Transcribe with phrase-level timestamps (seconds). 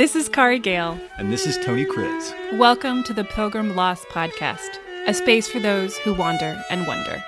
[0.00, 0.98] This is Kari Gale.
[1.18, 2.56] And this is Tony Kriz.
[2.56, 7.22] Welcome to the Pilgrim Lost Podcast, a space for those who wander and wonder.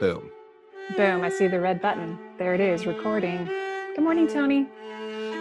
[0.00, 0.32] Boom.
[0.96, 2.18] Boom, I see the red button.
[2.38, 3.44] There it is, recording.
[3.94, 4.66] Good morning, Tony.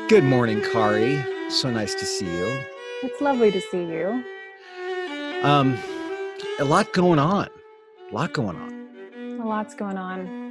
[0.07, 1.25] Good morning, Kari.
[1.49, 2.59] So nice to see you.
[3.01, 4.23] It's lovely to see you.
[5.41, 5.79] Um,
[6.59, 7.49] a lot going on.
[8.11, 9.39] A lot going on.
[9.41, 10.44] A lot's going on.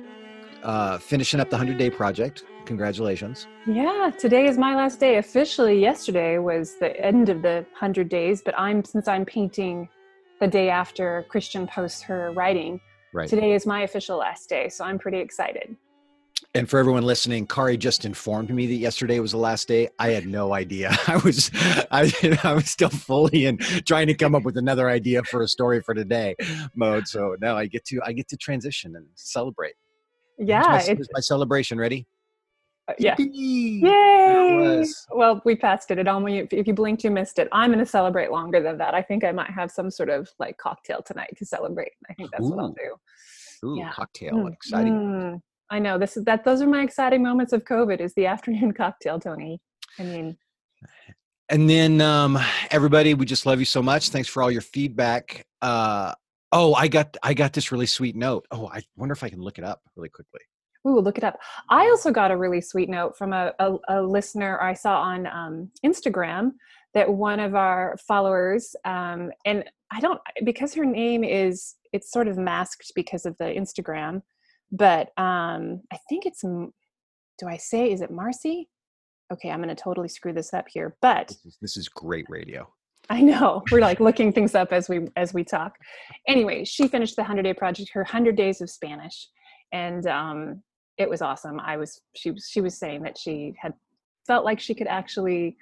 [0.65, 2.45] Uh, finishing up the 100 day project.
[2.65, 3.47] Congratulations.
[3.67, 5.19] Yeah, today is my last day.
[5.19, 9.89] Officially, yesterday was the end of the 100 days, but I'm since I'm painting
[10.41, 12.81] the day after Christian posts her writing,
[13.13, 13.29] Right.
[13.29, 15.77] today is my official last day, so I'm pretty excited.
[16.55, 19.89] And for everyone listening, Kari just informed me that yesterday was the last day.
[19.99, 20.97] I had no idea.
[21.07, 21.51] I was,
[21.91, 25.49] I, I was still fully in trying to come up with another idea for a
[25.49, 26.37] story for today
[26.75, 27.07] mode.
[27.09, 29.75] So now I get to, I get to transition and celebrate.
[30.39, 31.79] Yeah, Here's my, it's here's my celebration.
[31.79, 32.07] Ready?
[32.99, 33.15] yeah.
[33.17, 33.81] Yippee!
[33.83, 34.85] Yay!
[35.11, 35.99] Well, we passed it.
[35.99, 37.49] It almost if you blinked, you missed it.
[37.53, 38.95] I'm going to celebrate longer than that.
[38.95, 41.93] I think I might have some sort of like cocktail tonight to celebrate.
[42.11, 43.69] I think that's what I'll do.
[43.69, 43.91] Ooh, Yeah.
[43.93, 44.35] cocktail.
[44.35, 44.93] Mm, Exciting.
[44.93, 45.41] mm.
[45.71, 46.45] I know this is that.
[46.45, 48.01] Those are my exciting moments of COVID.
[48.01, 49.61] Is the afternoon cocktail, Tony?
[49.99, 50.37] I mean,
[51.49, 52.39] And then um,
[52.71, 54.11] everybody, we just love you so much.
[54.11, 55.47] Thanks for all your feedback.
[55.63, 56.13] Uh,
[56.55, 58.47] oh, I got I got this really sweet note.
[58.51, 60.41] Oh, I wonder if I can look it up really quickly.
[60.87, 61.39] ooh, look it up.
[61.69, 65.27] I also got a really sweet note from a a, a listener I saw on
[65.27, 66.53] um, Instagram
[66.95, 72.29] that one of our followers, um, and I don't because her name is it's sort
[72.29, 74.23] of masked because of the Instagram,
[74.73, 76.43] but um, I think it's.
[76.43, 78.69] Do I say is it Marcy?
[79.33, 82.27] Okay, I'm going to totally screw this up here, but This is, this is great
[82.29, 82.73] radio.
[83.11, 83.63] I know.
[83.71, 85.77] We're like looking things up as we as we talk.
[86.27, 89.29] Anyway, she finished the 100 day project, her 100 days of Spanish,
[89.73, 90.63] and um
[90.97, 91.61] it was awesome.
[91.61, 93.75] I was she was she was saying that she had
[94.27, 95.57] felt like she could actually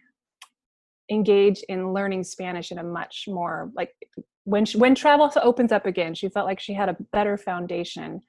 [1.11, 3.91] engage in learning Spanish in a much more like
[4.45, 8.21] when she, when travel opens up again, she felt like she had a better foundation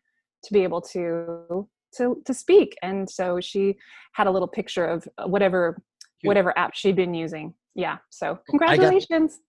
[0.44, 2.76] to be able to to to speak.
[2.82, 3.76] And so she
[4.14, 5.82] had a little picture of whatever
[6.22, 6.28] Cute.
[6.28, 7.54] whatever app she'd been using.
[7.76, 7.98] Yeah.
[8.10, 9.40] So congratulations.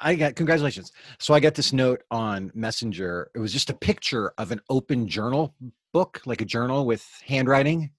[0.00, 0.92] I got congratulations.
[1.18, 3.30] So I got this note on Messenger.
[3.34, 5.54] It was just a picture of an open journal
[5.92, 7.90] book, like a journal with handwriting,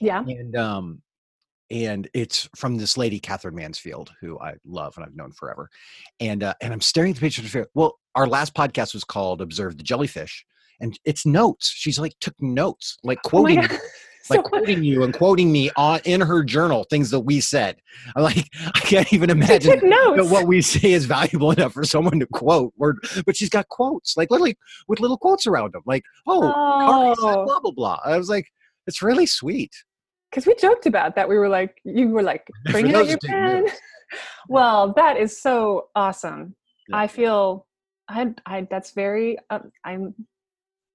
[0.00, 0.20] Yeah.
[0.20, 1.02] and um,
[1.70, 5.68] and it's from this lady, Catherine Mansfield, who I love and I've known forever.
[6.20, 7.66] And uh, and I'm staring at the picture.
[7.74, 10.44] Well, our last podcast was called "Observe the Jellyfish,"
[10.80, 11.72] and it's notes.
[11.74, 13.78] She's like took notes, like Oh quoting God.
[14.30, 17.76] Like quoting you and quoting me on in her journal things that we said.
[18.16, 22.20] I'm like, I can't even imagine that what we say is valuable enough for someone
[22.20, 22.72] to quote.
[22.78, 24.56] But she's got quotes, like literally
[24.88, 28.28] with little quotes around them, like, "Oh, Kari said Oh, blah blah blah." I was
[28.28, 28.46] like,
[28.86, 29.72] it's really sweet.
[30.30, 31.28] because we joked about that.
[31.28, 33.66] We were like, you were like, bring out your pen.
[34.48, 36.56] well, that is so awesome.
[36.88, 36.96] Yeah.
[36.96, 37.66] I feel,
[38.08, 40.14] I, I, that's very, uh, I'm,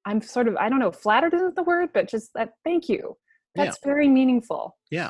[0.06, 2.54] I'm sort of, I don't know, flattered isn't the word, but just that.
[2.66, 3.16] Thank you.
[3.56, 3.66] Yeah.
[3.66, 4.78] That's very meaningful.
[4.90, 5.10] Yeah.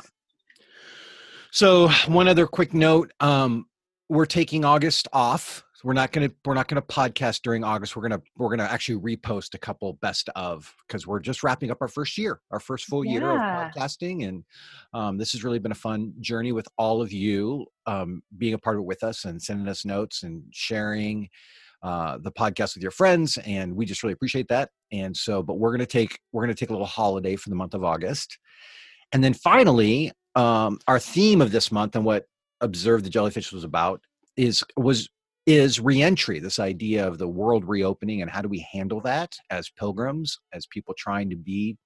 [1.50, 3.66] So one other quick note: um,
[4.08, 5.62] we're taking August off.
[5.84, 7.94] We're not gonna we're not gonna podcast during August.
[7.94, 11.78] We're gonna we're gonna actually repost a couple best of because we're just wrapping up
[11.80, 14.44] our first year, our first full year of podcasting, and
[14.94, 18.58] um, this has really been a fun journey with all of you um, being a
[18.58, 21.28] part of it with us and sending us notes and sharing
[21.84, 24.70] uh, the podcast with your friends, and we just really appreciate that.
[24.90, 27.74] And so, but we're gonna take we're gonna take a little holiday for the month
[27.74, 28.38] of August,
[29.12, 32.24] and then finally, um, our theme of this month and what
[32.60, 34.00] observe the jellyfish was about
[34.36, 35.08] is was
[35.46, 39.68] is reentry this idea of the world reopening and how do we handle that as
[39.68, 41.76] pilgrims as people trying to be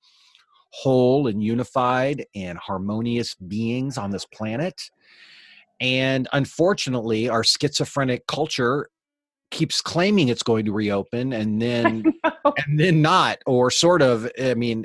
[0.71, 4.81] whole and unified and harmonious beings on this planet
[5.81, 8.89] and unfortunately our schizophrenic culture
[9.51, 12.05] keeps claiming it's going to reopen and then
[12.67, 14.85] and then not or sort of i mean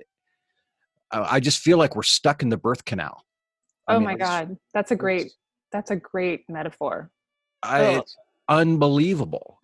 [1.12, 3.24] i just feel like we're stuck in the birth canal
[3.88, 4.57] I oh mean, my God.
[4.74, 5.33] That's a great,
[5.71, 7.12] that's a great metaphor.
[7.62, 8.15] I, it's
[8.50, 9.60] unbelievable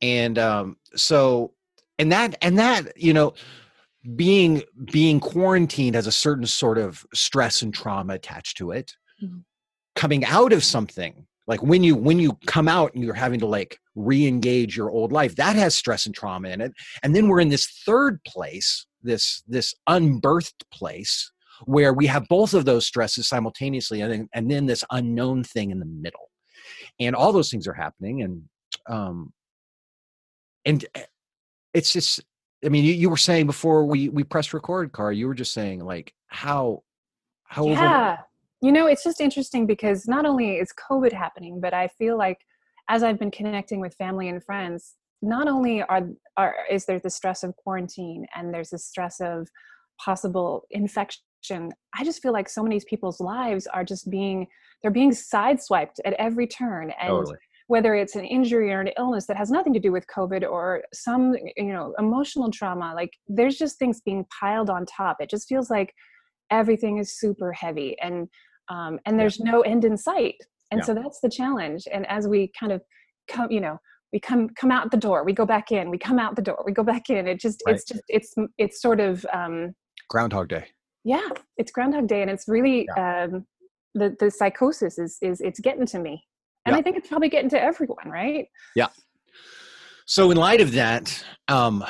[0.00, 1.52] and um so
[1.98, 3.34] and that and that you know
[4.16, 9.44] being being quarantined has a certain sort of stress and trauma attached to it Mhm.
[9.94, 13.46] coming out of something like when you when you come out and you're having to
[13.46, 15.36] like re-engage your old life.
[15.36, 16.72] That has stress and trauma in it.
[17.02, 21.30] And then we're in this third place this this unbirthed place
[21.64, 25.70] where we have both of those stresses simultaneously and then, and then this unknown thing
[25.70, 26.30] in the middle.
[26.98, 28.42] And all those things are happening and
[28.88, 29.32] um
[30.64, 31.04] and eh,
[31.74, 32.20] it's just
[32.64, 35.12] I mean, you, you were saying before we we pressed record, Car.
[35.12, 36.82] You were just saying like how
[37.44, 38.18] how over- yeah.
[38.60, 42.38] You know it's just interesting because not only is covid happening but i feel like
[42.92, 47.10] as i've been connecting with family and friends not only are, are is there the
[47.10, 49.48] stress of quarantine and there's the stress of
[49.98, 54.46] possible infection i just feel like so many people's lives are just being
[54.82, 57.36] they're being sideswiped at every turn and totally.
[57.68, 60.82] whether it's an injury or an illness that has nothing to do with covid or
[60.92, 65.48] some you know emotional trauma like there's just things being piled on top it just
[65.48, 65.94] feels like
[66.50, 68.28] everything is super heavy and
[68.68, 69.50] um, and there's yeah.
[69.50, 70.36] no end in sight
[70.72, 70.84] and yeah.
[70.84, 71.86] so that's the challenge.
[71.92, 72.82] And as we kind of
[73.28, 73.78] come you know
[74.12, 76.62] we come come out the door we go back in we come out the door
[76.64, 77.28] we go back in.
[77.28, 77.74] It just right.
[77.74, 79.74] it's just it's it's sort of um
[80.08, 80.66] groundhog day.
[81.04, 83.24] Yeah it's groundhog day and it's really yeah.
[83.24, 83.46] um
[83.94, 86.24] the the psychosis is is it's getting to me.
[86.64, 88.46] And i think it's probably getting to everyone right?
[88.74, 88.88] Yeah.
[90.06, 91.84] So in light of that um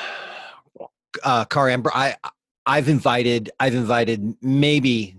[1.23, 2.17] uh car amber i
[2.67, 5.17] i've invited i've invited maybe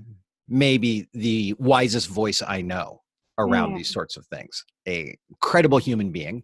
[0.47, 3.02] maybe the wisest voice i know
[3.37, 3.77] around mm.
[3.77, 6.43] these sorts of things a credible human being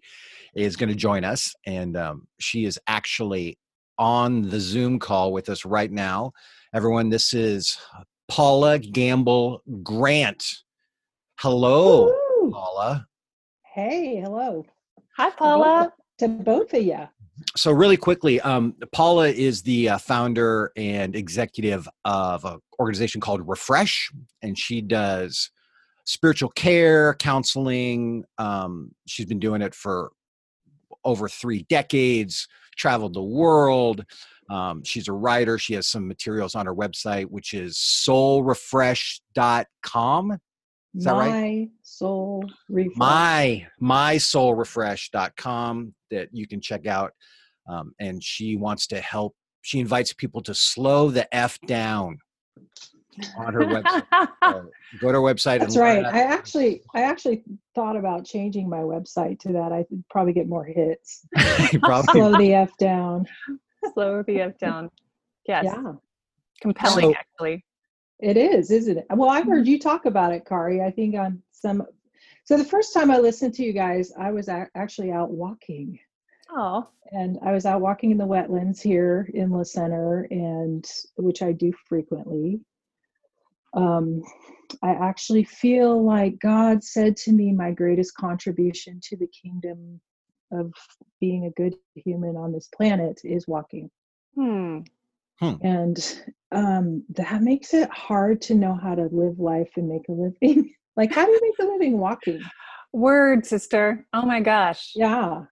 [0.55, 3.57] is going to join us, and um, she is actually
[3.97, 6.31] on the Zoom call with us right now.
[6.73, 7.77] Everyone, this is
[8.27, 10.43] Paula Gamble Grant.
[11.39, 12.13] Hello!
[12.51, 13.05] Paula.
[13.73, 14.65] Hey, hello.
[15.17, 15.93] Hi, Paula.
[16.19, 17.07] To both, to both of you.
[17.55, 23.47] So, really quickly, um, Paula is the uh, founder and executive of an organization called
[23.47, 25.51] Refresh, and she does
[26.09, 28.25] spiritual care, counseling.
[28.39, 30.09] Um, she's been doing it for
[31.05, 34.03] over three decades, traveled the world.
[34.49, 35.59] Um, she's a writer.
[35.59, 40.31] She has some materials on her website, which is soulrefresh.com.
[40.95, 41.69] Is that my right?
[41.83, 42.97] Soul Refresh.
[42.97, 47.11] My mysoulrefresh.com that you can check out.
[47.69, 49.35] Um, and she wants to help.
[49.61, 52.17] She invites people to slow the f down
[53.37, 54.03] on her website.
[54.11, 54.61] Uh,
[54.99, 55.59] go to her website.
[55.59, 56.05] That's right.
[56.05, 57.43] I actually, I actually
[57.75, 59.71] thought about changing my website to that.
[59.71, 61.25] I would probably get more hits.
[61.81, 63.25] probably slow the f down.
[63.93, 64.89] Slow the f down.
[65.47, 65.65] Yes.
[65.65, 65.93] Yeah.
[66.61, 67.65] Compelling, so, actually.
[68.19, 69.05] It is, isn't it?
[69.09, 69.71] Well, I've heard mm-hmm.
[69.71, 70.81] you talk about it, Kari.
[70.81, 71.85] I think on some.
[72.43, 75.99] So the first time I listened to you guys, I was actually out walking.
[76.51, 76.87] Oh.
[77.11, 80.85] And I was out walking in the wetlands here in La Center, and
[81.15, 82.59] which I do frequently
[83.73, 84.23] um,
[84.81, 89.99] I actually feel like God said to me, my greatest contribution to the kingdom
[90.51, 90.73] of
[91.19, 93.89] being a good human on this planet is walking.
[94.35, 94.79] Hmm.
[95.39, 95.53] Hmm.
[95.61, 96.21] And
[96.51, 100.73] um, that makes it hard to know how to live life and make a living.
[100.97, 102.41] like, how do you make a living walking?
[102.91, 104.05] Word, sister.
[104.13, 104.93] Oh my gosh.
[104.95, 105.43] Yeah.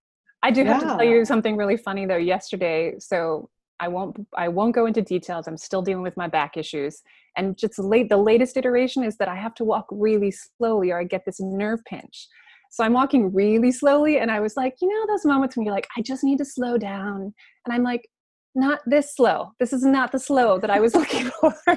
[0.44, 0.92] I do have yeah.
[0.92, 2.18] to tell you something really funny though.
[2.18, 5.48] Yesterday, so I won't I won't go into details.
[5.48, 7.02] I'm still dealing with my back issues.
[7.36, 11.00] And just late the latest iteration is that I have to walk really slowly or
[11.00, 12.28] I get this nerve pinch.
[12.72, 15.76] So I'm walking really slowly and I was like, you know those moments when you're
[15.76, 17.34] like I just need to slow down.
[17.66, 18.08] And I'm like
[18.56, 19.52] not this slow.
[19.60, 21.54] This is not the slow that I was looking for.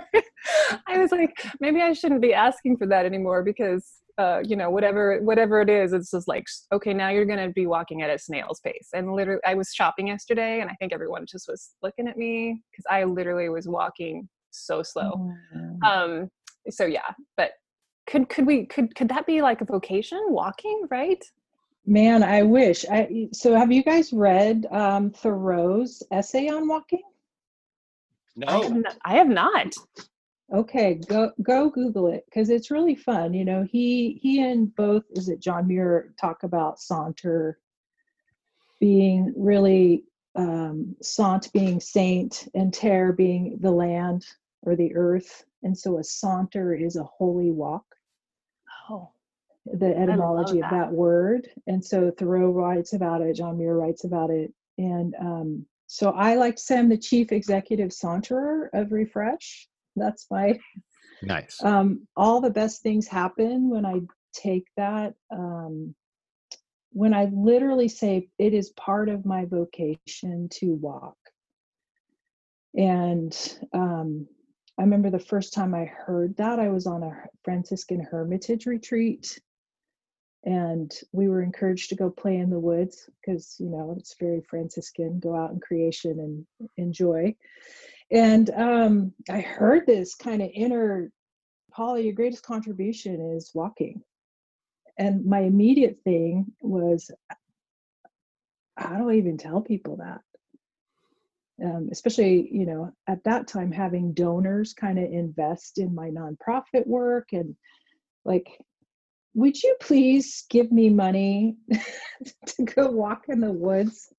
[0.86, 3.86] I was like maybe I shouldn't be asking for that anymore because
[4.20, 7.52] uh, you know whatever whatever it is it's just like okay now you're going to
[7.52, 8.88] be walking at a snail's pace.
[8.92, 12.62] And literally i was shopping yesterday and i think everyone just was looking at me
[12.70, 15.32] because i literally was walking so slow.
[15.56, 15.82] Mm.
[15.92, 16.30] um
[16.68, 17.52] so yeah but
[18.10, 20.20] could could we could could that be like a vocation?
[20.28, 21.24] Walking right?
[21.86, 22.84] Man i wish.
[22.90, 27.02] I so have you guys read um thoreau's essay on walking?
[28.36, 28.46] No.
[28.48, 29.74] I have not, I have not.
[30.52, 33.32] Okay, go go Google it because it's really fun.
[33.32, 37.58] You know, he he and both is it John Muir talk about saunter
[38.80, 40.04] being really
[40.34, 44.26] um, sant being saint and terre being the land
[44.62, 47.84] or the earth, and so a saunter is a holy walk.
[48.88, 49.10] Oh,
[49.66, 50.72] the etymology that.
[50.72, 53.36] of that word, and so Thoreau writes about it.
[53.36, 57.30] John Muir writes about it, and um, so I like to say I'm the chief
[57.30, 60.58] executive saunterer of Refresh that's my
[61.22, 61.62] nice.
[61.62, 64.00] Um, all the best things happen when i
[64.32, 65.94] take that um,
[66.92, 71.16] when i literally say it is part of my vocation to walk.
[72.76, 73.36] And
[73.72, 74.28] um,
[74.78, 79.40] i remember the first time i heard that i was on a franciscan hermitage retreat
[80.44, 84.40] and we were encouraged to go play in the woods because you know it's very
[84.48, 87.34] franciscan go out in creation and enjoy
[88.10, 91.10] and um, I heard this kind of inner,
[91.72, 94.02] Paula, your greatest contribution is walking.
[94.98, 97.10] And my immediate thing was,
[98.76, 100.20] how do I even tell people that?
[101.62, 106.86] um, especially you know at that time having donors kind of invest in my nonprofit
[106.86, 107.54] work and
[108.24, 108.48] like
[109.34, 111.56] would you please give me money
[112.46, 114.12] to go walk in the woods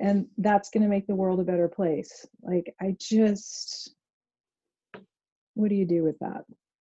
[0.00, 2.26] and that's going to make the world a better place.
[2.42, 3.94] Like i just
[5.54, 6.44] what do you do with that?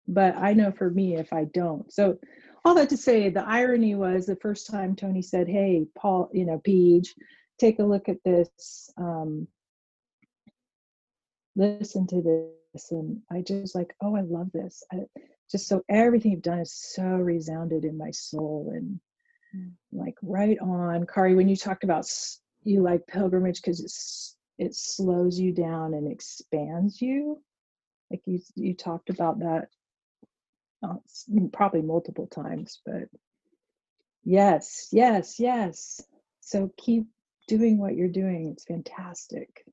[0.07, 1.93] But i know for me if i don't.
[1.93, 2.19] So
[2.65, 6.45] all that to say the irony was the first time tony said hey paul you
[6.45, 7.15] know Paige,
[7.59, 9.49] take a look at this um,
[11.57, 12.93] listen to this.
[12.93, 14.85] And i just like oh i love this.
[14.93, 14.99] I,
[15.51, 18.73] just so everything you've done is so resounded in my soul.
[18.75, 19.01] And
[19.57, 19.73] mm.
[19.91, 21.07] like right on.
[21.07, 22.07] Kari when you talked about
[22.63, 27.43] you like pilgrimage because it's it slows you down and expands you.
[28.11, 29.69] Like you you talked about that
[30.83, 30.95] uh,
[31.53, 33.09] probably multiple times but
[34.25, 36.03] yes yes yes.
[36.41, 37.07] So keep
[37.49, 38.51] doing what you're doing.
[38.53, 39.65] It's fantastic.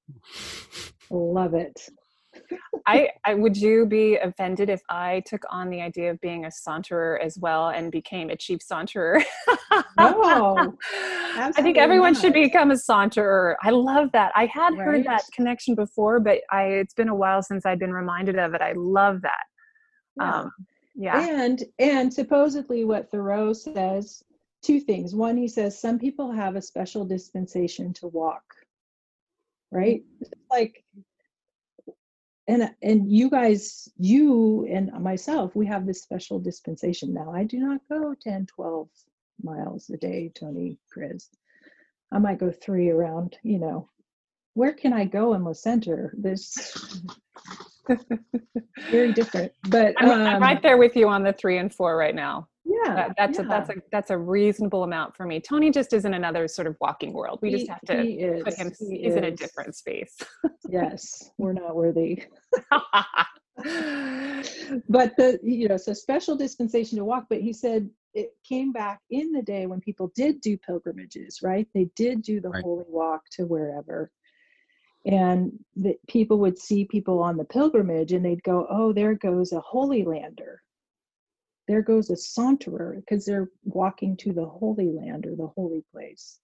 [1.09, 1.89] Love it
[2.85, 6.49] I, I would you be offended if I took on the idea of being a
[6.49, 9.23] saunterer as well and became a chief saunterer?
[9.99, 12.21] no, I think everyone not.
[12.21, 13.55] should become a saunterer.
[13.61, 14.31] I love that.
[14.35, 14.85] I had right?
[14.85, 18.53] heard that connection before, but I it's been a while since I've been reminded of
[18.53, 18.61] it.
[18.61, 19.43] I love that.
[20.17, 20.39] Yeah.
[20.39, 20.51] Um,
[20.95, 21.43] yeah.
[21.43, 24.23] And and supposedly what Thoreau says,
[24.63, 25.13] two things.
[25.13, 28.43] One, he says some people have a special dispensation to walk.
[29.71, 30.01] Right?
[30.49, 30.83] Like
[32.47, 37.31] and and you guys you and myself we have this special dispensation now.
[37.31, 38.87] I do not go 10 12
[39.43, 41.29] miles a day tony Kriz.
[42.11, 43.89] I might go three around you know.
[44.53, 46.13] Where can i go in the center?
[46.17, 47.01] This
[48.91, 51.95] very different but I'm, um, I'm right there with you on the three and four
[51.95, 52.47] right now
[52.83, 53.45] yeah that, that's yeah.
[53.45, 55.39] a that's a that's a reasonable amount for me.
[55.39, 57.39] Tony just isn't another sort of walking world.
[57.41, 59.15] We he, just have to is, put him he he's is.
[59.15, 60.15] in a different space.
[60.69, 62.23] Yes we're not worthy.
[64.89, 68.99] But the you know so special dispensation to walk but he said it came back
[69.09, 71.67] in the day when people did do pilgrimages right?
[71.73, 72.63] They did do the right.
[72.63, 74.11] holy walk to wherever.
[75.05, 79.53] And that people would see people on the pilgrimage and they'd go oh there goes
[79.53, 80.61] a holy lander
[81.67, 86.39] there goes a saunterer because they're walking to the holy land or the holy place.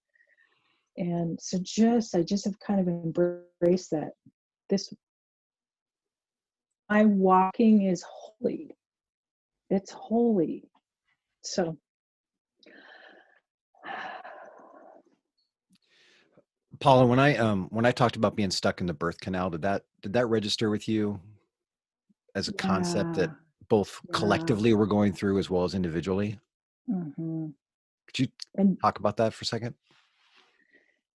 [0.98, 4.12] And so just i just have kind of embraced that.
[4.70, 4.94] This
[6.90, 8.76] my walking is holy.
[9.70, 10.70] It's holy.
[11.42, 11.78] So
[16.80, 19.62] paula when i um when i talked about being stuck in the birth canal did
[19.62, 21.20] that did that register with you
[22.36, 22.58] as a yeah.
[22.58, 23.30] concept that
[23.70, 24.18] both yeah.
[24.18, 26.40] collectively we're going through as well as individually.
[26.90, 27.48] Mm-hmm.
[28.08, 29.76] Could you and, talk about that for a second?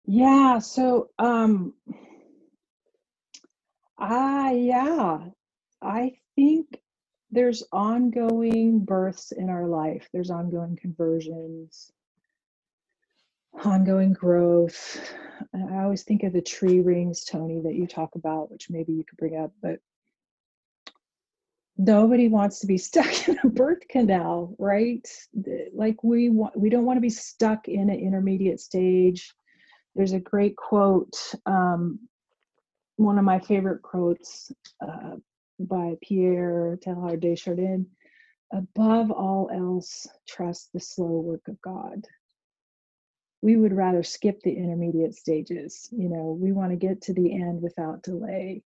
[0.05, 0.59] Yeah.
[0.59, 1.73] So, um,
[3.97, 5.19] ah, yeah,
[5.81, 6.79] I think
[7.29, 10.07] there's ongoing births in our life.
[10.13, 11.91] There's ongoing conversions,
[13.65, 15.13] ongoing growth.
[15.53, 19.03] I always think of the tree rings, Tony, that you talk about, which maybe you
[19.03, 19.79] could bring up, but
[21.77, 25.07] nobody wants to be stuck in a birth canal right?
[25.73, 29.33] Like we want we don't want to be stuck in an intermediate stage.
[29.95, 31.15] There's a great quote
[31.45, 31.99] um,
[32.97, 35.15] one of my favorite quotes uh,
[35.59, 37.85] by pierre teilhard de chardin
[38.53, 42.05] above all else trust the slow work of god.
[43.41, 46.37] We would rather skip the intermediate stages you know?
[46.39, 48.63] We want to get to the end without delay.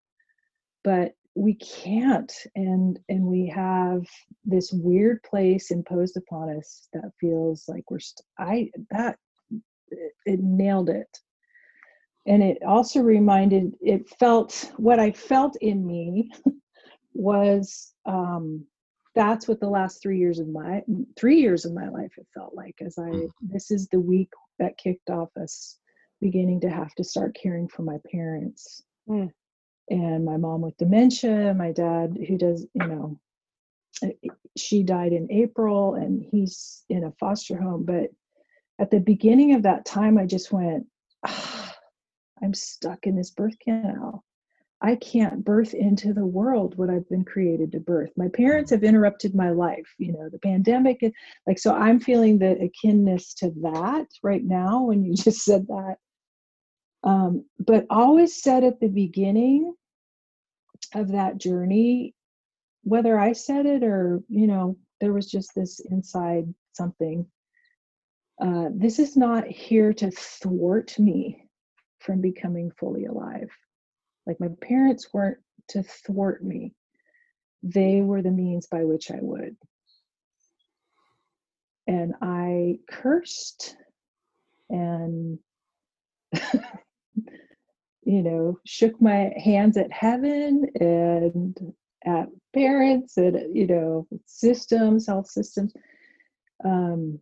[0.83, 4.03] But we can't and and we have
[4.43, 9.17] this weird place imposed upon us that feels like we're st- i that
[9.91, 11.19] it, it nailed it.
[12.27, 16.29] And it also reminded it felt what i felt in me
[17.13, 18.65] was um
[19.15, 20.83] that's what the last three years of my
[21.17, 23.29] three years of my life it felt like as i mm.
[23.41, 25.77] this is the week that kicked off us
[26.21, 28.83] beginning to have to start caring for my parents.
[29.09, 29.31] Mm
[29.91, 33.19] and my mom with dementia, my dad who does, you know,
[34.03, 37.83] eh, she died in April and he's in a foster home.
[37.83, 38.09] But
[38.79, 40.87] at the beginning of that time, I just went,
[41.25, 41.75] ah,
[42.41, 44.23] I'm stuck in this birth canal.
[44.81, 48.11] I can't birth into the world what I've been created to birth.
[48.15, 51.01] My parents have interrupted my life, you know, the pandemic,
[51.45, 55.97] like, so I'm feeling the akinness to that right now when you just said that.
[57.03, 59.73] Um, but always said at the beginning,
[60.95, 62.15] of that journey
[62.83, 67.25] whether i said it or you know there was just this inside something
[68.41, 71.45] uh, this is not here to thwart me
[71.99, 73.49] from becoming fully alive
[74.27, 76.73] Like my parents weren't to thwart me,
[77.63, 79.57] they were the means by which I would.
[81.87, 83.75] And I cursed
[84.69, 85.39] and,
[88.03, 91.73] you know, shook my hands at heaven and
[92.05, 95.73] at parents and, you know, systems, health systems.
[96.63, 97.19] Um,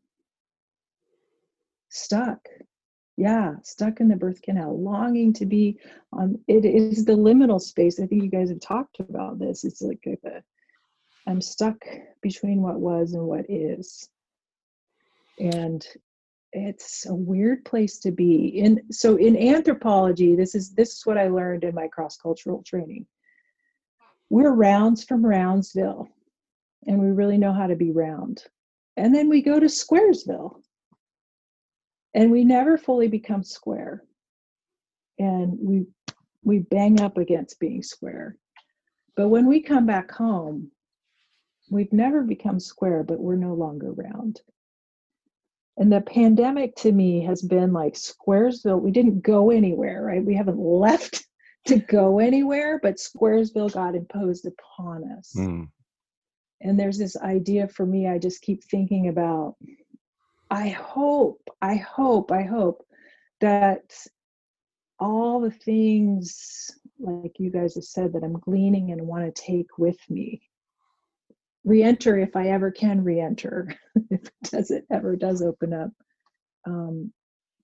[1.90, 2.40] stuck.
[3.18, 5.78] Yeah stuck in the birth canal longing to be
[6.14, 8.00] on it is the liminal space.
[8.00, 9.66] I think you guys have talked about this.
[9.66, 10.02] It's like
[11.28, 11.84] i'm stuck
[12.22, 14.10] between what was and what is.
[15.38, 15.86] And
[16.52, 18.48] it's a weird place to be.
[18.48, 22.64] In so in anthropology this is this is what i learned in my cross cultural
[22.66, 23.06] training.
[24.30, 26.08] We're rounds from roundsville
[26.86, 28.44] and we really know how to be round.
[28.98, 30.62] And then we go to squaresville
[32.14, 34.04] and we never fully become square.
[35.18, 35.86] And we
[36.44, 38.38] we bang up against being square.
[39.16, 40.72] But when we come back home
[41.70, 44.42] we've never become square but we're no longer round
[45.80, 50.36] and the pandemic to me has been like squaresville we didn't go anywhere right we
[50.36, 51.26] haven't left
[51.66, 55.68] to go anywhere but squaresville got imposed upon us mm.
[56.62, 59.56] and there's this idea for me i just keep thinking about
[60.50, 62.86] I hope, I hope, I hope
[63.40, 63.94] that
[65.00, 69.78] all the things like you guys have said that I'm gleaning and want to take
[69.78, 70.42] with me.
[71.66, 73.76] Re-enter if I ever can re-enter,
[74.10, 75.92] if it does it ever does open up.
[76.66, 77.12] Um,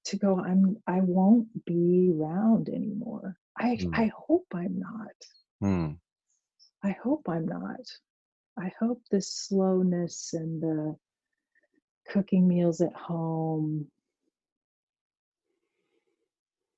[0.05, 3.37] to go, I'm I won't be round anymore.
[3.57, 3.89] I mm.
[3.93, 5.15] I hope I'm not.
[5.63, 5.97] Mm.
[6.83, 7.81] I hope I'm not.
[8.57, 10.95] I hope the slowness and the
[12.07, 13.87] cooking meals at home.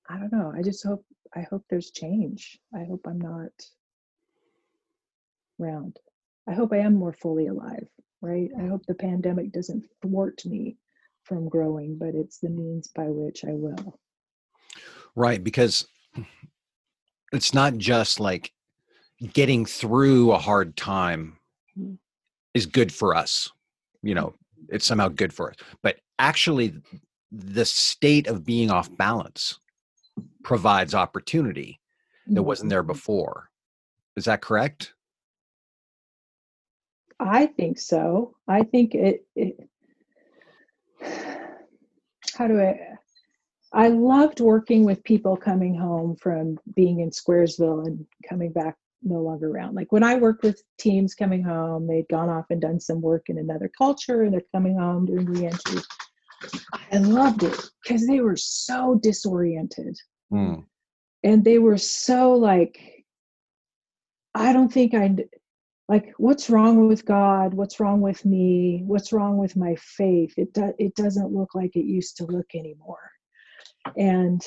[0.10, 0.53] I don't know.
[0.56, 2.60] I just hope I hope there's change.
[2.73, 3.51] I hope I'm not
[5.60, 5.97] round.
[6.47, 7.88] I hope I am more fully alive,
[8.21, 8.49] right?
[8.60, 10.77] I hope the pandemic doesn't thwart me
[11.23, 13.99] from growing, but it's the means by which I will.
[15.15, 15.88] Right, because
[17.33, 18.53] it's not just like
[19.33, 21.38] getting through a hard time
[21.77, 21.95] mm-hmm.
[22.53, 23.51] is good for us.
[24.03, 24.33] You know,
[24.69, 26.73] it's somehow good for us but actually
[27.31, 29.60] the state of being off balance
[30.43, 31.79] provides opportunity
[32.27, 32.91] that wasn't there mm-hmm.
[32.91, 33.49] before
[34.15, 34.93] is that correct
[37.19, 39.58] i think so i think it, it
[42.38, 42.80] how do i
[43.73, 49.21] i loved working with people coming home from being in squaresville and coming back no
[49.21, 49.75] longer around.
[49.75, 53.30] Like when I worked with teams coming home, they'd gone off and done some work
[53.30, 55.82] in another culture and they're coming home doing reentry.
[56.91, 59.97] I loved it because they were so disoriented.
[60.32, 60.65] Mm.
[61.23, 63.06] And they were so like,
[64.36, 65.15] I don't think I
[65.89, 67.54] like what's wrong with God?
[67.54, 68.84] What's wrong with me?
[68.86, 70.34] What's wrong with my faith?
[70.38, 73.12] It do, it doesn't look like it used to look anymore.
[73.95, 74.41] And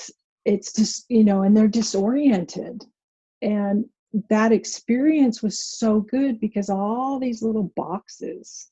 [0.44, 2.84] it's just, you know, and they're disoriented.
[3.40, 3.86] And
[4.28, 8.70] that experience was so good because all these little boxes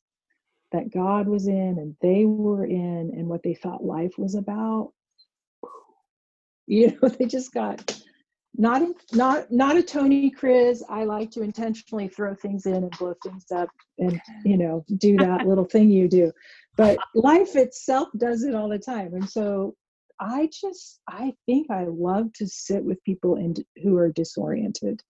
[0.72, 4.92] that God was in and they were in and what they thought life was about
[6.66, 7.97] you know they just got
[8.58, 10.82] not not not a Tony Kriz.
[10.88, 13.68] I like to intentionally throw things in and blow things up
[13.98, 16.32] and you know do that little thing you do.
[16.76, 19.14] But life itself does it all the time.
[19.14, 19.76] And so
[20.20, 25.00] I just I think I love to sit with people in, who are disoriented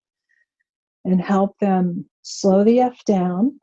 [1.06, 3.58] and help them slow the F down,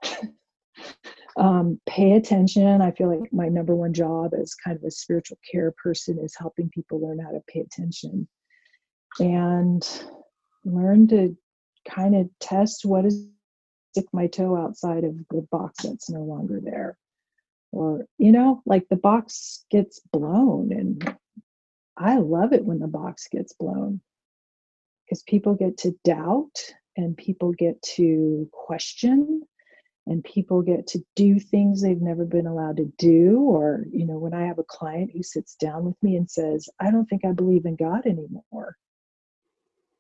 [1.37, 2.81] um, pay attention.
[2.81, 6.35] I feel like my number one job as kind of a spiritual care person is
[6.35, 8.27] helping people learn how to pay attention
[9.19, 10.04] and
[10.63, 11.38] learn to
[11.88, 13.28] kind of test what is
[13.95, 16.97] stick my toe outside of the box that's no longer there.
[17.71, 21.15] Or, you know, like the box gets blown and
[21.97, 24.01] I love it when the box gets blown
[25.06, 26.60] because people get to doubt
[26.97, 29.43] and people get to question
[30.08, 34.17] and people get to do things they've never been allowed to do or you know
[34.17, 37.25] when i have a client who sits down with me and says i don't think
[37.25, 38.75] i believe in god anymore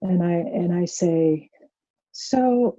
[0.09, 1.49] and i and i say
[2.11, 2.77] so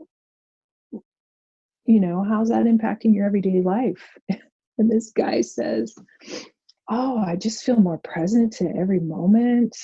[1.85, 4.19] you know how's that impacting your everyday life
[4.79, 5.95] and this guy says
[6.91, 9.77] oh i just feel more present to every moment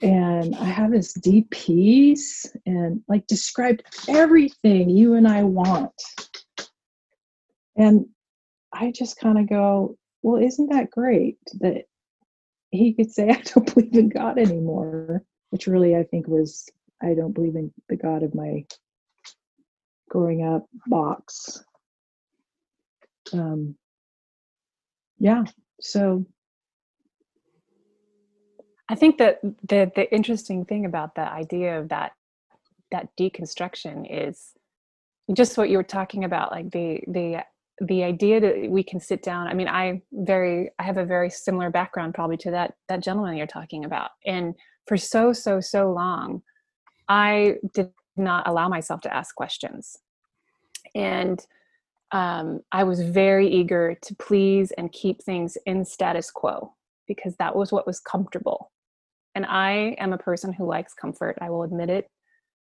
[0.00, 5.92] and I have this deep peace and like described everything you and I want.
[7.76, 8.06] And
[8.72, 11.84] I just kind of go, well, isn't that great that
[12.70, 16.68] he could say, I don't believe in God anymore, which really I think was
[17.02, 18.64] I don't believe in the God of my
[20.08, 21.64] growing up box.
[23.32, 23.76] Um,
[25.18, 25.44] yeah,
[25.80, 26.24] so
[28.88, 32.12] I think that the the interesting thing about the idea of that
[32.90, 34.52] that deconstruction is
[35.34, 37.44] just what you were talking about, like the the
[37.80, 39.46] the idea that we can sit down.
[39.46, 43.36] I mean, I very I have a very similar background probably to that that gentleman
[43.36, 44.54] you're talking about, and
[44.86, 46.42] for so so so long,
[47.08, 49.96] I did not allow myself to ask questions,
[50.94, 51.44] and
[52.10, 56.74] um, I was very eager to please and keep things in status quo
[57.06, 58.72] because that was what was comfortable.
[59.34, 62.10] And i am a person who likes comfort i will admit it.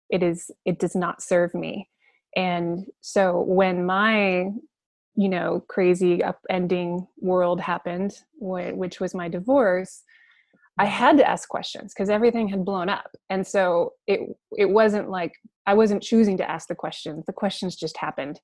[0.09, 1.89] It is it does not serve me.
[2.35, 4.49] And so when my
[5.19, 10.03] you know crazy upending world happened which was my divorce
[10.79, 13.11] i had to ask questions because everything had blown up.
[13.29, 14.21] And so it
[14.57, 15.33] it wasn't like
[15.67, 17.25] i wasn't choosing to ask the questions.
[17.25, 18.39] The questions just happened.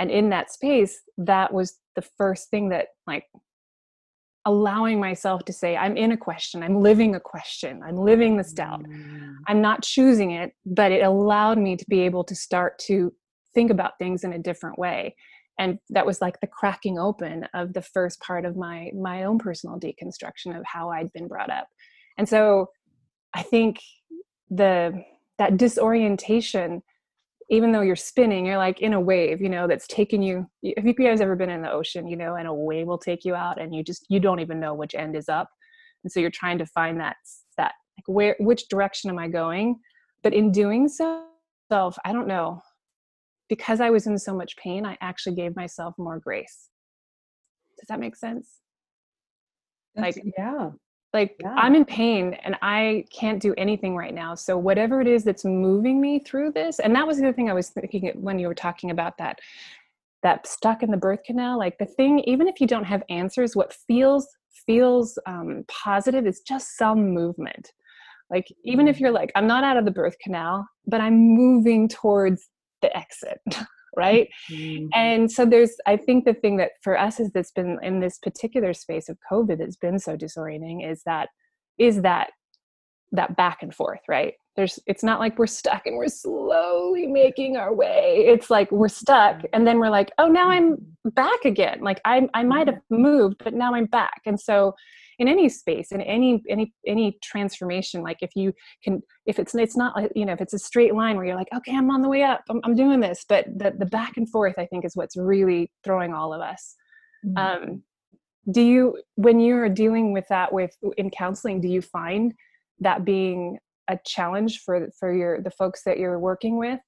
[0.00, 3.24] And in that space that was the first thing that like
[4.44, 6.64] allowing myself to say i'm in a question.
[6.64, 7.82] I'm living a question.
[7.86, 8.82] I'm living this doubt.
[8.82, 9.36] Mm.
[9.46, 13.12] i'm not choosing it but it allowed me to be able to start to
[13.54, 15.14] think about things in a different way
[15.58, 19.38] and that was like the cracking open of the first part of my my own
[19.38, 21.66] personal deconstruction of how i'd been brought up
[22.18, 22.68] and so
[23.34, 23.78] i think
[24.50, 24.92] the
[25.38, 26.82] that disorientation
[27.48, 30.46] even though you're spinning, you're like in a wave, you know, that's taking you.
[30.76, 33.24] Have you guys ever been in the ocean, you know, and a wave will take
[33.24, 35.48] you out and you just, you don't even know which end is up.
[36.02, 37.16] And so you're trying to find that,
[37.56, 39.78] that, like, where, which direction am I going?
[40.22, 41.24] But in doing so,
[41.70, 42.60] I don't know,
[43.48, 46.68] because I was in so much pain, I actually gave myself more grace.
[47.78, 48.60] Does that make sense?
[49.94, 50.70] That's, like, yeah,
[51.16, 51.54] like yeah.
[51.56, 55.44] i'm in pain and i can't do anything right now so whatever it is that's
[55.44, 58.46] moving me through this and that was the other thing i was thinking when you
[58.46, 59.38] were talking about that
[60.22, 63.56] that stuck in the birth canal like the thing even if you don't have answers
[63.56, 64.28] what feels
[64.66, 67.72] feels um, positive is just some movement
[68.30, 69.00] like even if mm.
[69.00, 72.48] you're like i'm not out of the birth canal but i'm moving towards
[72.82, 73.40] the exit
[73.96, 74.28] right?
[74.50, 74.88] Mm-hmm.
[74.94, 78.18] and so there's i think the thing that for us is that's been in this
[78.18, 81.30] particular space of covid that's been so disorienting is that
[81.78, 82.30] is that
[83.12, 84.34] that back and forth right?
[84.56, 88.24] There's it's not like we're stuck and we're slowly making our way.
[88.26, 89.46] It's like we're stuck mm-hmm.
[89.52, 91.08] and then we're like oh now i'm mm-hmm.
[91.10, 91.80] back again.
[91.82, 92.74] Like i i might mm-hmm.
[92.74, 94.22] have moved but now i'm back.
[94.24, 94.74] And so
[95.18, 98.52] in any space in any any any transformation like if you
[98.82, 101.36] can if it's it's not like you know if it's a straight line where you're
[101.36, 104.16] like okay i'm on the way up i'm, I'm doing this but the, the back
[104.16, 106.74] and forth i think is what's really throwing all of us.
[107.24, 107.38] Mm-hmm.
[107.38, 107.82] um,
[108.50, 112.32] do you when you're dealing with that with in counseling do you find
[112.80, 116.80] that being a challenge for for your the folks that you're working with?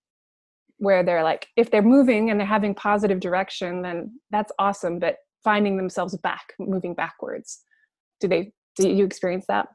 [0.76, 5.16] Where they're like if they're moving and they're having positive direction then that's awesome but
[5.42, 7.64] finding themselves back moving backwards
[8.20, 9.68] do they do you experience that?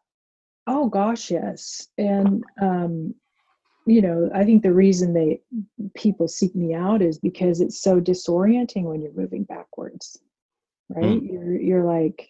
[0.67, 1.87] Oh gosh yes.
[1.97, 3.15] And um
[3.85, 5.41] you know i think the reason they
[5.95, 10.17] people seek me out is because it's so disorienting when you're moving backwards
[10.89, 11.03] right?
[11.03, 11.31] Mm.
[11.31, 12.29] you're you're like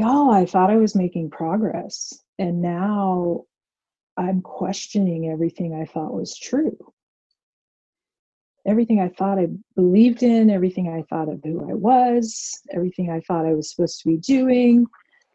[0.00, 3.44] oh i thought i was making progress and now
[4.16, 6.76] i'm questioning everything i thought was true
[8.66, 13.20] everything I thought I believed in, everything I thought of who I was, everything I
[13.20, 14.86] thought I was supposed to be doing,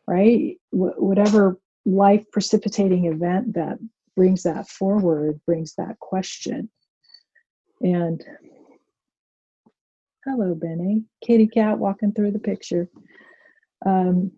[0.07, 0.57] right?
[0.71, 3.77] Wh- whatever life precipitating event that
[4.15, 6.69] brings that forward brings that question.
[7.81, 8.23] And
[10.25, 12.89] hello, Benny, kitty cat walking through the picture.
[13.85, 14.31] Um,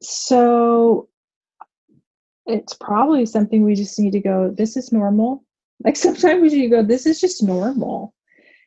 [0.00, 1.08] so
[2.46, 5.44] it's probably something we just need to go, this is normal
[5.84, 8.14] like sometimes you go this is just normal.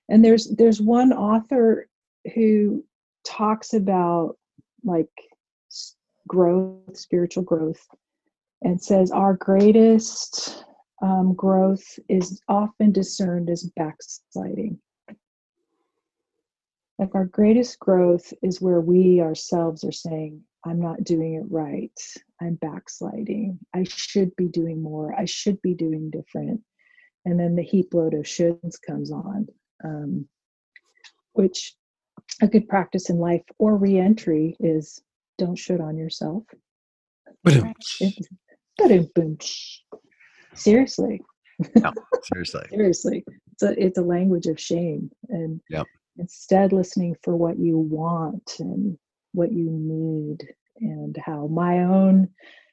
[0.09, 1.87] And there's there's one author
[2.35, 2.83] who
[3.25, 4.37] talks about
[4.83, 5.09] like
[6.27, 7.85] growth spiritual growth
[8.61, 10.65] and says our greatest
[11.01, 14.79] um, growth is often discerned as backsliding.
[16.99, 21.99] Like our greatest growth is where we ourselves are saying i'm not doing it right.
[22.39, 23.59] I'm backsliding.
[23.73, 25.13] I should be doing more.
[25.17, 26.61] I should be doing different
[27.25, 29.47] and then the heap load of shoulds comes on
[29.83, 30.27] um,
[31.33, 31.75] which
[32.41, 35.01] a good practice in life or reentry is
[35.37, 36.43] don't should on yourself.
[40.53, 41.21] Seriously.
[41.75, 41.91] No,
[42.33, 42.63] seriously.
[42.69, 43.23] Seriously.
[43.53, 45.85] It's a, it's a language of shame and yep.
[46.17, 48.97] instead listening for what you want and
[49.33, 50.47] what you need
[50.79, 52.29] and how my own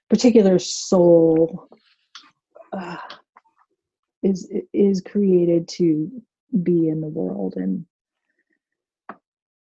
[0.08, 1.68] particular soul
[2.72, 2.96] uh,
[4.22, 6.10] is is created to
[6.62, 7.54] be in the world.
[7.56, 7.86] And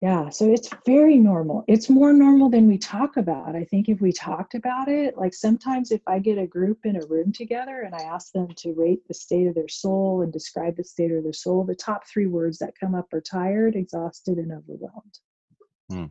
[0.02, 1.64] yeah so it's very normal.
[1.68, 3.56] It's more normal than we talk about.
[3.56, 6.98] I think if we talked about it like sometimes if i get a group in
[6.98, 10.32] a room together and i ask them to rate the state of their soul and
[10.32, 13.76] describe the state of their soul the top three words that come up are tired
[13.76, 15.20] exhausted and overwhelmed.
[15.90, 16.06] Hmm.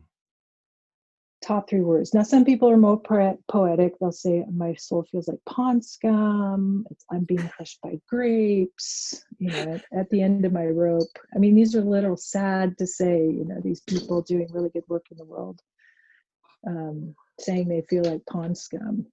[1.45, 2.13] Top three words.
[2.13, 3.93] Now some people are more poetic.
[3.99, 6.85] They'll say my soul feels like pond scum.
[6.89, 9.23] It's, i'm being crushed by grapes.
[9.37, 11.17] You know at, at the end of my rope.
[11.35, 14.69] I mean these are a little sad to say you know these people doing really
[14.69, 15.61] good work in the world
[16.67, 19.05] um, saying they feel like pond scum.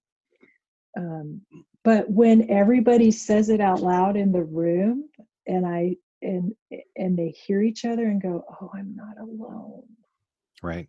[0.96, 1.42] Um,
[1.84, 5.08] but when everybody says it out loud in the room
[5.46, 6.54] and i and
[6.96, 9.82] and they hear each other and go oh i'm not alone.
[10.62, 10.88] Right.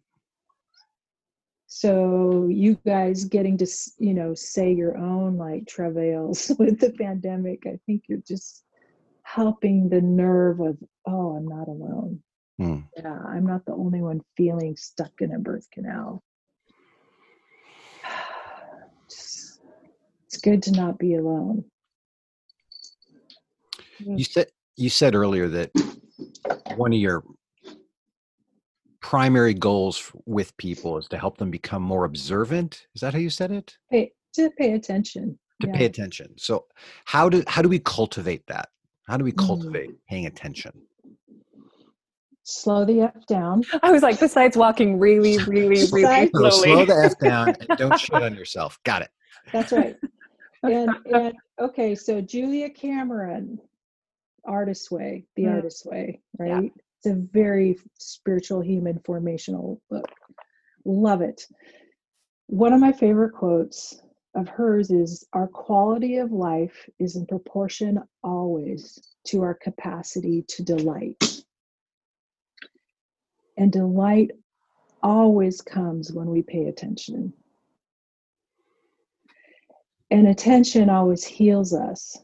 [1.84, 3.68] So you guys getting to
[3.98, 8.64] you know say your own like travails with the pandemic i think you're just
[9.24, 12.22] helping the nerve of oh i'm not alone.
[12.58, 12.80] Hmm.
[12.96, 16.24] yeah i'm not the only one feeling stuck in a birth canal.
[19.10, 19.60] Just-
[20.28, 21.64] it's good to not be alone.
[24.00, 25.70] You said you said earlier that
[26.76, 27.24] one of your
[29.04, 32.88] primary goals with people is to help them become more observant.
[32.96, 33.78] Is that how you said it?
[33.92, 35.74] pay to pay attention To yeah.
[35.78, 36.34] pay attention.
[36.38, 36.66] So
[37.06, 38.70] how do how do we cultivate that?
[39.08, 39.46] How do we Mm.
[39.48, 40.74] cultivate paying attention?
[42.46, 46.52] slow the f down I was like, besides walking really, really, really slowly.
[46.52, 48.78] slow the f down and don't shit on yourself.
[48.84, 49.12] Got it.
[49.54, 49.96] That's right.
[50.64, 51.34] and and
[51.68, 53.60] okay, so Julia Cameron,
[54.46, 55.56] Artist Way, The Mm.
[55.56, 56.54] Artist's Way, Yeah.
[56.56, 56.72] right?
[57.04, 60.10] It's a very spiritual human formational book.
[60.86, 61.46] Love it.
[62.48, 64.02] One of my favorite quotes
[64.36, 70.64] of hers is Our quality of life is in proportion always to our capacity to
[70.64, 71.44] delight.
[73.58, 74.32] And delight
[75.02, 77.34] always comes when we pay attention.
[80.10, 82.18] And attention always heals us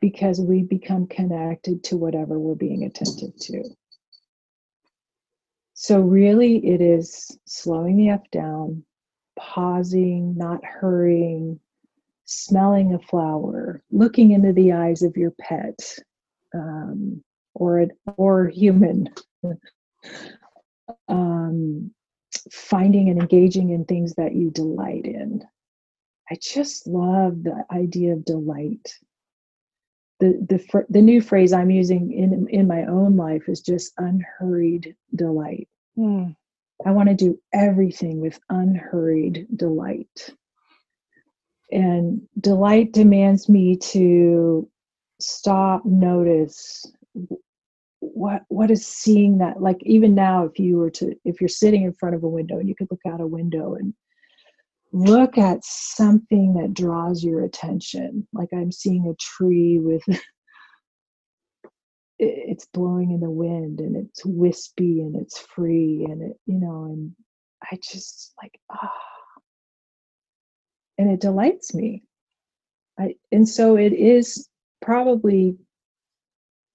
[0.00, 3.62] because we become connected to whatever we're being attentive to.
[5.80, 8.82] So, really, it is slowing the F down,
[9.38, 11.60] pausing, not hurrying,
[12.24, 15.78] smelling a flower, looking into the eyes of your pet
[16.52, 17.22] um,
[17.54, 17.86] or,
[18.16, 19.08] or human,
[21.08, 21.92] um,
[22.50, 25.44] finding and engaging in things that you delight in.
[26.28, 28.98] I just love the idea of delight.
[30.20, 33.92] The, the, fr- the new phrase I'm using in, in my own life is just
[33.98, 35.68] unhurried delight.
[35.96, 36.34] Mm.
[36.84, 40.30] I want to do everything with unhurried delight.
[41.70, 44.68] And delight demands me to
[45.20, 46.86] stop, notice
[48.00, 51.82] what what is seeing that like even now if you were to if you're sitting
[51.82, 53.92] in front of a window and you could look out a window and
[54.92, 58.26] look at something that draws your attention.
[58.32, 60.02] Like i'm seeing a tree with
[62.18, 66.86] it's blowing in the wind and it's wispy and it's free and it you know
[66.86, 67.12] and
[67.62, 68.92] i just like ah.
[70.98, 72.02] And it delights me.
[72.98, 74.48] I and so it is
[74.82, 75.56] probably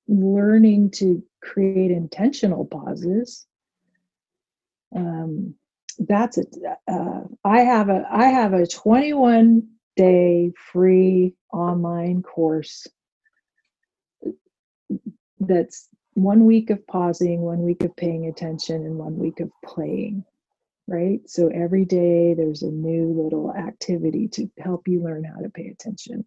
[0.07, 3.45] learning to create intentional pauses
[4.95, 5.55] um
[6.07, 6.55] that's it.
[6.87, 12.87] Uh, i have a i have a 21 day free online course.
[15.39, 20.23] That's one week of pausing one week of paying attention and one week of playing
[20.87, 21.21] right?
[21.27, 25.67] So every day there's a new little activity to help you learn how to pay
[25.67, 26.25] attention.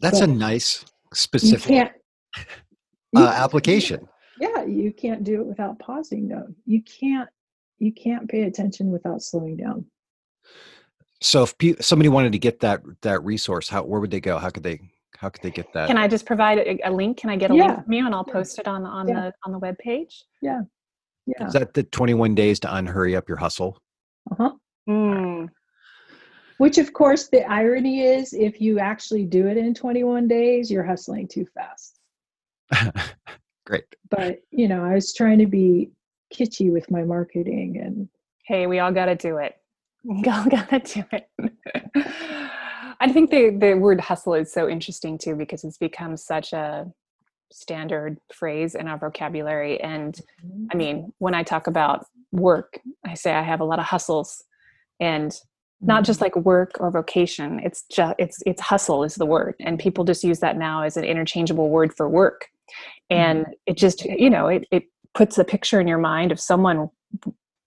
[0.00, 1.92] That's a But nice you specific
[3.14, 4.08] uh, application.
[4.40, 6.48] yeah you can't do it without pausing though.
[6.66, 7.28] You can't
[7.82, 9.84] you can't pay attention without slowing down
[11.20, 14.38] So if pe- somebody wanted to get that that resource, how where would they go?
[14.38, 14.78] How could they
[15.18, 15.86] how could they get that?
[15.88, 17.18] Can I just provide a, a link?
[17.18, 17.66] Can I get a Yeah.
[17.66, 18.32] link from you and I'll Yeah.
[18.32, 19.20] post it on on Yeah.
[19.20, 20.24] the on the web page?
[20.40, 20.62] Yeah.
[21.26, 23.78] Yeah Is that the 21 days to unhurry up your hustle?
[24.30, 24.52] uh-huh
[24.88, 25.48] Mm.
[26.58, 30.82] which of course the irony is if you actually do it in 21 days you're
[30.92, 32.00] hustling too fast
[33.66, 33.84] Great.
[34.10, 35.90] but you know i was trying to be
[36.32, 38.08] kitschy with my marketing and
[38.44, 39.56] Hey, we all got to do it.
[40.04, 41.28] We all got to do it.
[43.00, 46.90] I think the the word hustle is so interesting too because it's become such a
[47.52, 50.14] standard phrase in our vocabulary and
[50.44, 50.66] mm-hmm.
[50.72, 54.42] I mean, when I talk about work, I say I have a lot of hustles.
[54.98, 55.32] And
[55.80, 56.36] not just mm-hmm.
[56.36, 60.22] like work or vocation it's just it's it's hustle is the word and people just
[60.22, 62.46] use that now as an interchangeable word for work
[63.10, 63.52] and mm-hmm.
[63.66, 66.88] it just you know it, it puts a picture in your mind of someone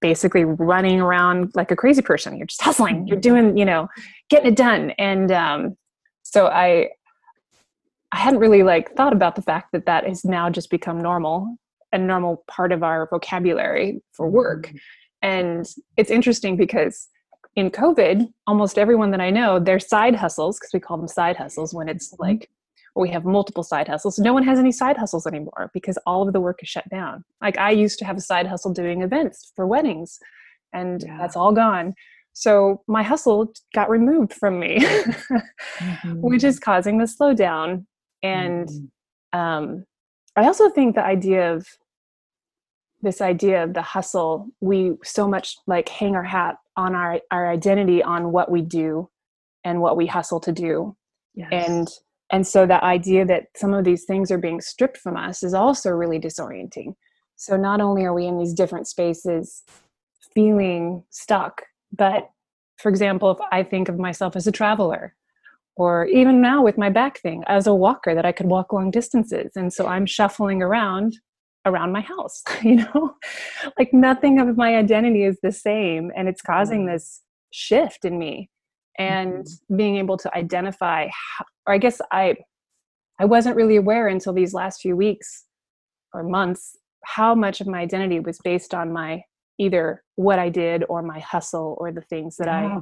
[0.01, 2.38] basically running around like a crazy person.
[2.38, 3.08] You're just hustling.
[3.08, 3.88] You're doing you know
[4.29, 4.91] getting it done.
[4.91, 5.77] And um,
[6.25, 6.89] so i
[8.12, 11.58] i hadn't really like thought about the fact that that has now just become normal
[11.93, 14.69] a normal part of our vocabulary for work.
[15.21, 17.08] And it's interesting because
[17.55, 21.38] in covid almost everyone that i know their side hustles because we call them side
[21.38, 22.49] hustles when it's like
[22.95, 24.17] we have multiple side hustles.
[24.17, 27.23] No one has any side hustles anymore because all of the work is shut down.
[27.41, 30.17] Like I used to have a side hustle doing events for weddings,
[30.73, 31.17] and yeah.
[31.19, 31.93] that's all gone.
[32.34, 36.13] So my hustle got removed from me, mm-hmm.
[36.21, 37.86] which is causing the slowdown.
[38.23, 39.39] And mm-hmm.
[39.39, 39.86] um,
[40.36, 41.65] I also think the idea of
[43.01, 47.49] this idea of the hustle, we so much like hang our hat on our, our
[47.49, 49.10] identity on what we do
[49.63, 50.95] and what we hustle to do.
[51.36, 51.49] Yes.
[51.51, 51.88] And
[52.31, 55.53] and so the idea that some of these things are being stripped from us is
[55.53, 56.95] also really disorienting.
[57.35, 59.63] So not only are we in these different spaces
[60.35, 62.29] feeling stuck but
[62.77, 65.15] for example if i think of myself as a traveler
[65.77, 68.91] or even now with my back thing as a walker that i could walk long
[68.91, 69.51] distances.
[69.55, 71.17] And so i'm shuffling around
[71.65, 73.15] around my house you know?
[73.79, 76.93] Like nothing of my identity is the same and it's causing mm.
[76.93, 78.49] this shift in me
[78.97, 79.75] and mm-hmm.
[79.75, 82.36] being able to identify how, or i guess i
[83.19, 85.45] i wasn't really aware until these last few weeks
[86.13, 89.21] or months how much of my identity was based on my
[89.58, 92.77] either what i did or my hustle or the things that i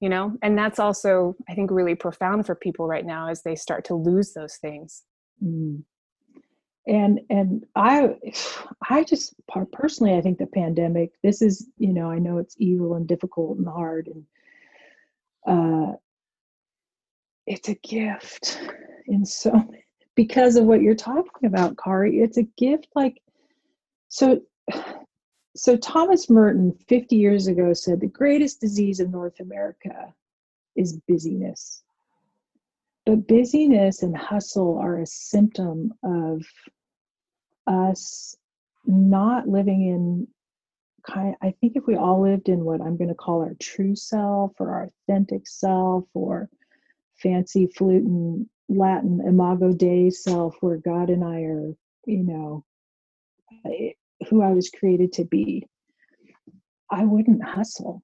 [0.00, 3.54] you know and that's also i think really profound for people right now as they
[3.54, 5.04] start to lose those things
[5.42, 5.82] mm.
[6.86, 8.14] and and i
[8.90, 9.34] i just
[9.72, 13.58] personally i think the pandemic this is you know i know it's evil and difficult
[13.58, 14.24] and hard and
[15.48, 15.92] uh,
[17.46, 18.60] it's a gift
[19.06, 19.52] in so
[20.14, 23.20] because of what you're talking about kari it's a gift like
[24.08, 24.40] so
[25.56, 30.14] so thomas merton 50 years ago said the greatest disease of north america
[30.78, 31.82] is busyness.
[33.04, 36.46] But busyness and hustle are a symptom of
[37.66, 38.36] us
[38.86, 40.28] not living in
[41.08, 43.96] kind I think if we all lived in what I'm going to call our true
[43.96, 46.48] self or our authentic self or
[47.22, 51.72] fancy flute and Latin imago Dei self, where God and I are,
[52.06, 52.64] you know,
[54.28, 55.66] who I was created to be,
[56.90, 58.02] I wouldn't hustle.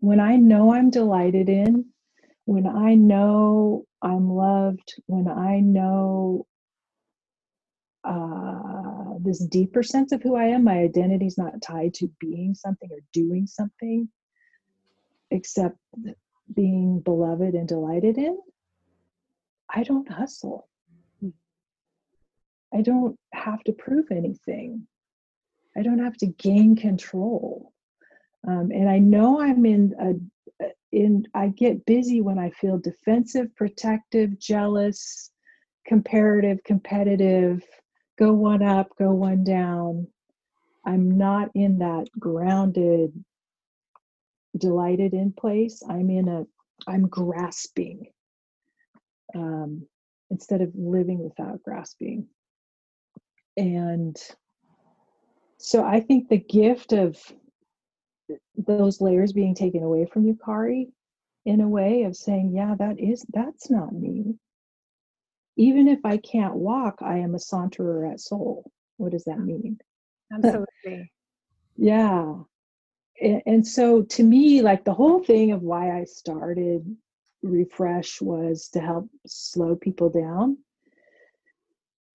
[0.00, 1.86] When I know I'm delighted in,
[2.44, 6.46] when I know I'm loved, when I know
[8.04, 8.81] uh,
[9.24, 10.64] this deeper sense of who I am.
[10.64, 14.08] My identity is not tied to being something or doing something,
[15.30, 15.76] except
[16.54, 18.38] being beloved and delighted in.
[19.68, 20.68] I don't hustle.
[22.74, 24.86] I don't have to prove anything.
[25.76, 27.72] I don't have to gain control.
[28.46, 33.54] Um, and I know I'm in a, in, I get busy when I feel defensive,
[33.56, 35.30] protective, jealous,
[35.86, 37.62] comparative, competitive,
[38.22, 40.06] go one up, go one down.
[40.86, 43.12] I'm not in that grounded,
[44.56, 45.82] delighted in place.
[45.88, 46.44] I'm in a,
[46.86, 48.06] I'm grasping
[49.34, 49.88] um,
[50.30, 52.28] instead of living without grasping.
[53.56, 54.16] And
[55.58, 57.18] so I think the gift of
[58.56, 60.92] those layers being taken away from you, Kari,
[61.44, 64.36] in a way of saying, yeah, that is, that's not me
[65.62, 68.70] even if I can't walk, I am a saunterer at soul.
[68.96, 69.78] What does that mean?
[70.32, 71.12] Absolutely.
[71.76, 72.34] yeah.
[73.20, 76.96] And, and so to me, like the whole thing of why I started
[77.42, 80.58] Refresh was to help slow people down.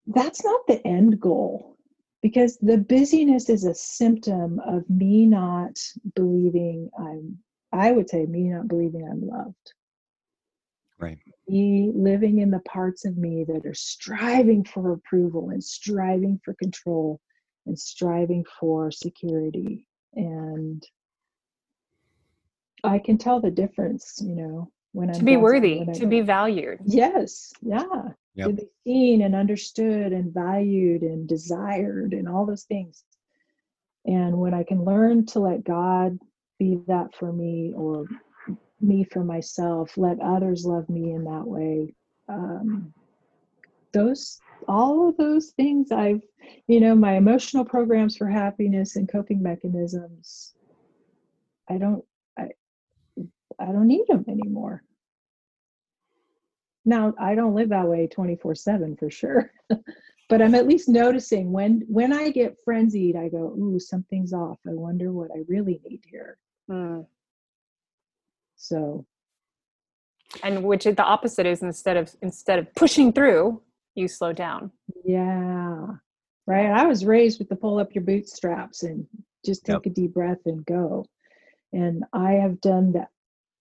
[0.08, 1.78] That's not the end goal
[2.22, 5.80] because the busyness is a symptom of me not
[6.16, 7.40] believing I'm,
[7.74, 9.74] I would say, me not believing I'm loved.
[11.04, 11.20] Right.
[11.48, 16.54] me living in the parts of me that are striving for approval and striving for
[16.54, 17.20] control
[17.66, 19.88] and striving for security.
[20.16, 20.86] And
[22.84, 26.80] i can tell the difference you know when i'm to be worthy to be valued.
[26.86, 28.10] Yes yeah.
[28.36, 28.48] Yep.
[28.48, 33.04] to be seen and understood and valued and desired and all those things.
[34.06, 36.20] And when i can learn to let god
[36.60, 38.06] be that for me or
[38.84, 41.94] me for myself let others love me in that way
[42.30, 42.94] um,
[43.92, 46.22] those all of those things i've
[46.68, 50.54] you know my emotional programs for happiness and coping mechanisms
[51.70, 52.04] i don't
[52.38, 52.48] i
[53.60, 54.84] I don't need them anymore.
[56.86, 59.52] Now I don't live that way 24 seven for sure,
[60.30, 64.60] but I'm at least noticing when, when I get frenzied, I go, ooh, something's off.
[64.68, 66.38] I wonder what I really need here.
[66.70, 67.06] Mm.
[68.64, 69.06] So.
[70.42, 73.62] And which the opposite is instead of, instead of pushing through,
[73.94, 74.72] you slow down.
[75.04, 75.86] Yeah.
[76.48, 76.72] Right.
[76.72, 79.06] I was raised with the pull up your bootstraps and
[79.46, 79.86] just take yep.
[79.86, 81.06] a deep breath and go.
[81.72, 83.10] And I have done that.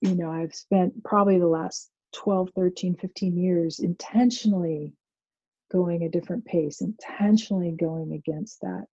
[0.01, 4.95] You know, I've spent probably the last 12, 13, 15 years intentionally
[5.71, 8.87] going a different pace, intentionally going against that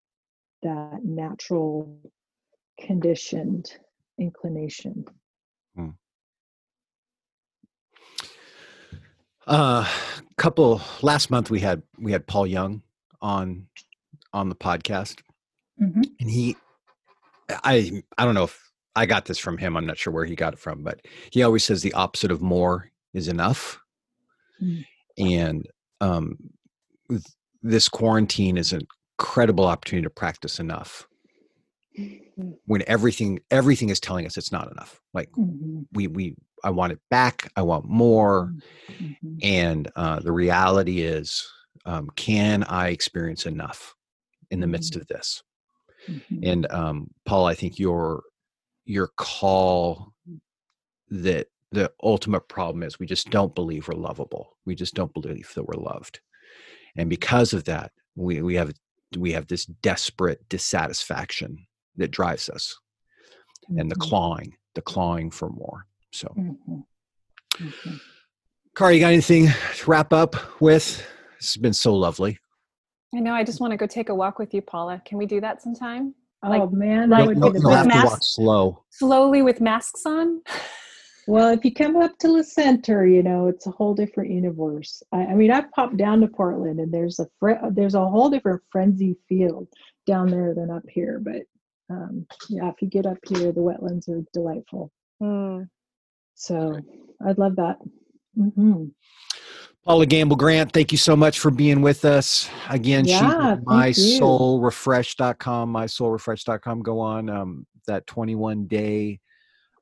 [0.62, 1.98] that natural
[2.80, 3.72] conditioned
[4.20, 5.06] inclination.
[9.50, 9.84] Uh,
[10.38, 12.84] couple last month we had we had Paul Young
[13.20, 13.66] on
[14.32, 15.22] on the podcast,
[15.82, 16.04] mm-hmm.
[16.20, 16.56] and he,
[17.50, 19.76] I I don't know if I got this from him.
[19.76, 22.44] I'm not sure where he got it from, but he always says the opposite of
[22.44, 23.80] more is enough,
[24.62, 24.82] mm-hmm.
[25.18, 25.68] and
[26.00, 26.38] um,
[27.64, 28.82] this quarantine is an
[29.18, 31.08] incredible opportunity to practice enough
[31.98, 32.52] mm-hmm.
[32.66, 35.82] when everything everything is telling us it's not enough like mm-hmm.
[35.92, 37.52] we we I want it back.
[37.56, 38.54] I want more.
[38.92, 39.38] Mm-hmm.
[39.42, 41.48] And uh, the reality is,
[41.86, 43.96] um, can I experience enough
[44.52, 45.02] in the midst mm-hmm.
[45.02, 45.44] of this?
[46.08, 46.40] Mm-hmm.
[46.44, 48.24] And um, Paul, I think your
[48.86, 50.14] your call
[51.10, 54.58] that the ultimate problem is we just don't believe we're lovable.
[54.66, 56.20] We just don't believe that we're loved,
[56.96, 58.72] and because of that, we we have
[59.18, 62.78] we have this desperate dissatisfaction that drives us,
[63.68, 64.10] and the mm-hmm.
[64.10, 65.86] clawing, the clawing for more.
[66.12, 66.80] So, mm-hmm.
[67.64, 67.96] Mm-hmm.
[68.76, 71.06] Kari, you got anything to wrap up with?
[71.38, 72.40] This has been so lovely.
[73.16, 73.34] I know.
[73.34, 75.02] I just want to go take a walk with you, Paula.
[75.06, 76.14] Can we do that sometime?
[76.44, 78.84] Oh like, man, that would be the have to walk slow.
[78.92, 80.42] Slowly with masks on.
[81.28, 85.04] Well, if you come up to the center, you know it's a whole different universe.
[85.12, 88.30] I, I mean, I've popped down to Portland, and there's a fr- there's a whole
[88.30, 89.68] different frenzy field
[90.08, 91.22] down there than up here.
[91.24, 91.44] But
[91.94, 94.92] um, yeah, if you get up here, the wetlands are delightful.
[95.22, 95.68] Mm.
[96.40, 96.80] So
[97.28, 97.78] I'd love that.
[98.38, 98.86] Mm-hmm.
[99.84, 102.50] Paula Gamble Grant, thank you so much for being with us.
[102.70, 106.82] Again, yeah, mysoulrefresh.com, mysoulrefresh.com.
[106.82, 109.20] Go on um, that 21 day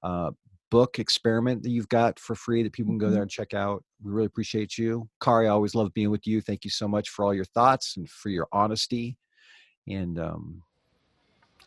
[0.01, 0.32] uh,
[0.72, 3.24] book experiment that you've got for free that people can go there mm-hmm.
[3.24, 3.84] and check out.
[4.03, 5.08] We really appreciate you.
[5.22, 6.41] Kari, I always love being with you.
[6.41, 9.16] Thank you so much for all your thoughts and for your honesty.
[9.88, 10.64] And um,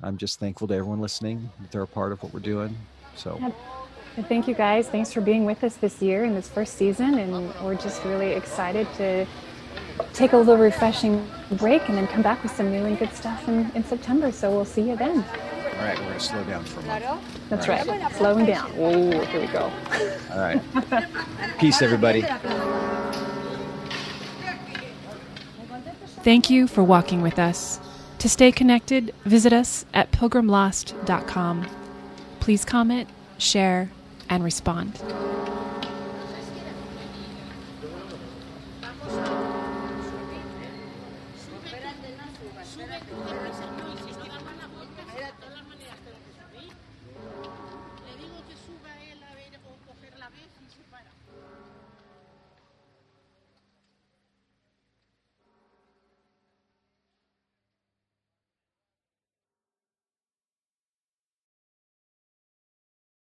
[0.03, 2.77] I'm just thankful to everyone listening that they're a part of what we're doing.
[3.15, 3.39] So.
[4.17, 4.89] And thank you guys.
[4.89, 7.19] Thanks for being with us this year in this first season.
[7.19, 9.27] And we're just really excited to
[10.13, 13.49] take a little refreshing break and then come back with some new and good stuff
[13.49, 14.33] in, in September.
[14.33, 15.25] So we'll see you then.
[15.81, 17.23] All right, we're going to slow down for a moment.
[17.49, 17.87] That's right.
[17.87, 18.13] right.
[18.17, 18.71] Slowing down.
[18.77, 19.73] Oh, here we go.
[20.31, 20.61] All right.
[21.59, 22.23] Peace, everybody.
[26.23, 27.81] Thank you for walking with us.
[28.19, 31.67] To stay connected, visit us at pilgrimlost.com.
[32.41, 33.09] Please comment,
[33.39, 33.91] share,
[34.31, 35.50] and respond.